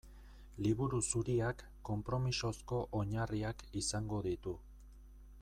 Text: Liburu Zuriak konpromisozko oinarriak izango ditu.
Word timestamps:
Liburu 0.67 1.01
Zuriak 1.07 1.61
konpromisozko 1.89 2.81
oinarriak 3.03 3.63
izango 3.83 4.25
ditu. 4.31 4.57